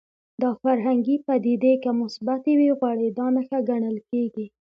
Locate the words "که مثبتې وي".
1.83-2.69